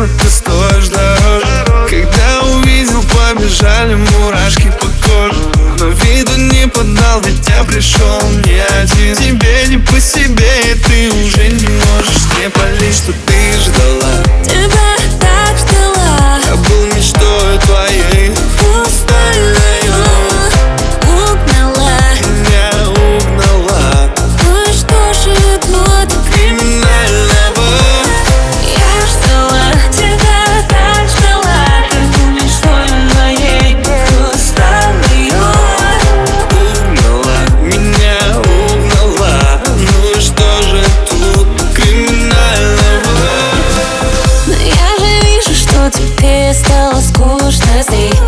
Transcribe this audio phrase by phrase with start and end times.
[0.00, 5.40] машина, ты стоишь дороже Когда увидел, побежали мурашки по коже.
[5.78, 9.16] Но виду не подал, ведь я пришел не один.
[9.16, 14.22] Тебе не по себе, и ты уже не можешь не палить, что ты ждала.
[14.44, 14.89] Тебя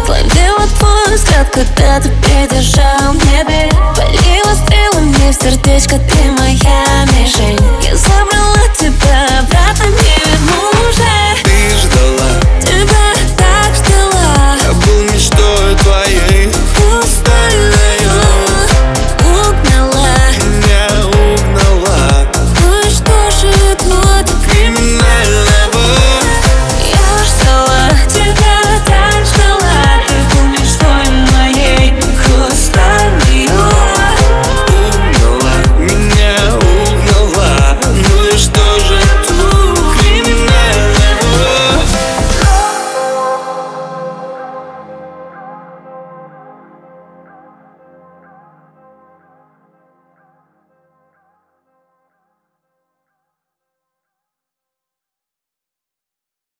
[0.08, 4.31] Ловила твой взгляд, когда ты придержал в сердечко, ты